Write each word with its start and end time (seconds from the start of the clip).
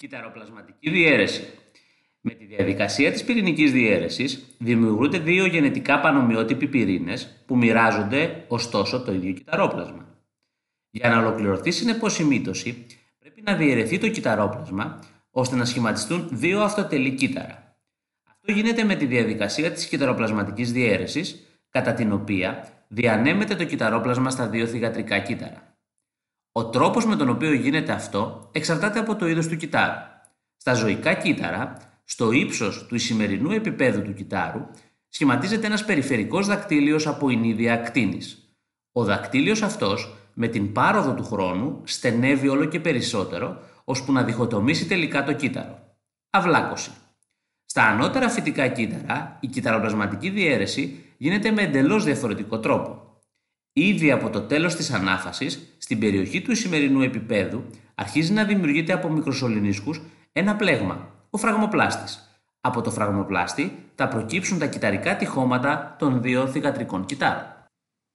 Κυταροπλασματική 0.00 0.90
διαίρεση. 0.90 1.42
Με 2.20 2.34
τη 2.34 2.44
διαδικασία 2.44 3.12
της 3.12 3.24
πυρηνικής 3.24 3.72
διαίρεσης 3.72 4.56
δημιουργούνται 4.58 5.18
δύο 5.18 5.46
γενετικά 5.46 6.00
πανομοιότυποι 6.00 6.66
πυρήνες 6.66 7.42
που 7.46 7.56
μοιράζονται 7.56 8.44
ωστόσο 8.48 9.02
το 9.02 9.12
ίδιο 9.12 9.32
κυταρόπλασμα. 9.32 10.18
Για 10.90 11.08
να 11.08 11.18
ολοκληρωθεί 11.18 11.70
συνεπώς 11.70 12.18
η 12.18 12.24
μύτωση 12.24 12.86
πρέπει 13.18 13.42
να 13.44 13.54
διαιρεθεί 13.54 13.98
το 13.98 14.08
κυταρόπλασμα 14.08 14.98
ώστε 15.30 15.56
να 15.56 15.64
σχηματιστούν 15.64 16.28
δύο 16.30 16.60
αυτοτελή 16.60 17.14
κύτταρα. 17.14 17.76
Αυτό 18.30 18.52
γίνεται 18.52 18.84
με 18.84 18.94
τη 18.94 19.06
διαδικασία 19.06 19.72
της 19.72 19.86
κυταροπλασματικής 19.86 20.72
διαίρεσης 20.72 21.46
κατά 21.70 21.92
την 21.92 22.12
οποία 22.12 22.68
διανέμεται 22.88 23.54
το 23.54 23.64
κυταρόπλασμα 23.64 24.30
στα 24.30 24.48
δύο 24.48 24.66
θυγατρικά 24.66 25.18
κύτταρα. 25.18 25.69
Ο 26.52 26.68
τρόπος 26.68 27.06
με 27.06 27.16
τον 27.16 27.28
οποίο 27.28 27.52
γίνεται 27.52 27.92
αυτό 27.92 28.48
εξαρτάται 28.52 28.98
από 28.98 29.16
το 29.16 29.28
είδος 29.28 29.48
του 29.48 29.56
κυτάρου. 29.56 30.00
Στα 30.56 30.74
ζωικά 30.74 31.14
κύτταρα, 31.14 31.76
στο 32.04 32.32
ύψος 32.32 32.86
του 32.86 32.94
ισημερινού 32.94 33.50
επίπεδου 33.50 34.02
του 34.02 34.14
κυτάρου, 34.14 34.66
σχηματίζεται 35.08 35.66
ένας 35.66 35.84
περιφερικός 35.84 36.46
δακτύλιος 36.46 37.06
από 37.06 37.28
ενίδια 37.28 37.72
ακτίνης. 37.72 38.54
Ο 38.92 39.04
δακτύλιος 39.04 39.62
αυτός, 39.62 40.14
με 40.34 40.48
την 40.48 40.72
πάροδο 40.72 41.14
του 41.14 41.24
χρόνου, 41.24 41.80
στενεύει 41.84 42.48
όλο 42.48 42.64
και 42.64 42.80
περισσότερο, 42.80 43.60
ώσπου 43.84 44.12
να 44.12 44.22
διχοτομήσει 44.22 44.86
τελικά 44.86 45.24
το 45.24 45.32
κύτταρο. 45.32 45.78
Αυλάκωση. 46.30 46.90
Στα 47.64 47.82
ανώτερα 47.82 48.28
φυτικά 48.28 48.68
κύτταρα, 48.68 49.36
η 49.40 49.46
κυταροπλασματική 49.46 50.30
διαίρεση 50.30 51.04
γίνεται 51.16 51.50
με 51.50 51.62
εντελώς 51.62 52.04
διαφορετικό 52.04 52.58
τρόπο. 52.58 53.09
Ήδη 53.82 54.10
από 54.10 54.30
το 54.30 54.40
τέλος 54.40 54.74
της 54.74 54.90
ανάφασης, 54.90 55.74
στην 55.78 55.98
περιοχή 55.98 56.40
του 56.40 56.56
σημερινού 56.56 57.02
επίπεδου, 57.02 57.64
αρχίζει 57.94 58.32
να 58.32 58.44
δημιουργείται 58.44 58.92
από 58.92 59.08
μικροσωληνίσκους 59.08 60.00
ένα 60.32 60.56
πλέγμα, 60.56 61.08
ο 61.30 61.38
φραγμοπλάστης. 61.38 62.42
Από 62.60 62.80
το 62.80 62.90
φραγμοπλάστη 62.90 63.72
θα 63.94 64.08
προκύψουν 64.08 64.58
τα 64.58 64.66
κυταρικά 64.66 65.16
τυχώματα 65.16 65.96
των 65.98 66.22
δύο 66.22 66.46
θυγατρικών 66.46 67.04
κυτάρων. 67.04 67.46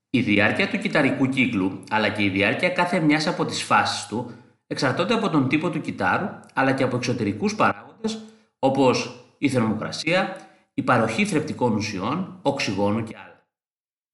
Η 0.10 0.22
διάρκεια 0.22 0.70
του 0.70 0.78
κυταρικού 0.78 1.30
κύκλου, 1.30 1.84
αλλά 1.90 2.10
και 2.10 2.24
η 2.24 2.30
διάρκεια 2.30 2.70
κάθε 2.70 3.00
μιας 3.00 3.28
από 3.28 3.46
τις 3.46 3.64
φάσεις 3.64 4.08
του, 4.08 4.32
εξαρτώνται 4.68 5.14
από 5.14 5.30
τον 5.30 5.48
τύπο 5.48 5.70
του 5.70 5.82
κυτάρου, 5.82 6.30
αλλά 6.54 6.72
και 6.72 6.84
από 6.84 6.96
εξωτερικούς 6.96 7.56
παράγοντες, 7.56 8.20
όπως 8.60 9.26
η 9.38 9.50
θερμοκρασία, 9.50 10.36
η 10.74 10.82
παροχή 10.82 11.26
θρεπτικών 11.26 11.76
ουσιών, 11.76 12.40
οξυγόνου 12.42 13.04
και 13.04 13.16
άλλα. 13.24 13.35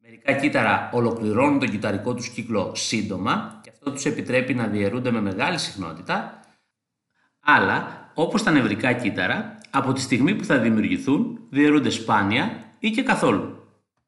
Μερικά 0.03 0.33
κύτταρα 0.33 0.89
ολοκληρώνουν 0.93 1.59
τον 1.59 1.69
κυταρικό 1.69 2.13
τους 2.13 2.29
κύκλο 2.29 2.71
σύντομα 2.75 3.59
και 3.63 3.69
αυτό 3.69 3.91
τους 3.91 4.05
επιτρέπει 4.05 4.53
να 4.53 4.67
διαιρούνται 4.67 5.11
με 5.11 5.21
μεγάλη 5.21 5.57
συχνότητα, 5.57 6.39
αλλά 7.39 8.09
όπως 8.13 8.43
τα 8.43 8.51
νευρικά 8.51 8.93
κύτταρα, 8.93 9.57
από 9.69 9.93
τη 9.93 10.01
στιγμή 10.01 10.35
που 10.35 10.43
θα 10.43 10.57
δημιουργηθούν, 10.57 11.39
διαιρούνται 11.49 11.89
σπάνια 11.89 12.63
ή 12.79 12.89
και 12.89 13.03
καθόλου. 13.03 13.60